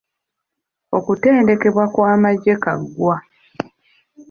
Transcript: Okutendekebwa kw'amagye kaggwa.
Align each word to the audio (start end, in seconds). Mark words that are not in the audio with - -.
Okutendekebwa 0.97 1.85
kw'amagye 1.93 2.53
kaggwa. 2.63 3.15